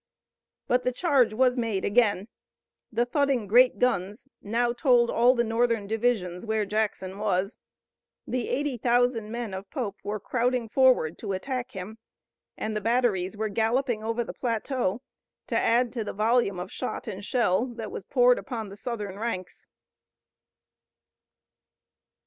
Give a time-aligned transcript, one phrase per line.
[0.65, 2.27] But the charge was made again.
[2.91, 7.59] The thudding great guns now told all the Northern divisions where Jackson was.
[8.25, 11.99] The eighty thousand men of Pope were crowding forward to attack him,
[12.57, 15.03] and the batteries were galloping over the plateau
[15.45, 19.19] to add to the volume of shot and shell that was poured upon the Southern
[19.19, 19.67] ranks.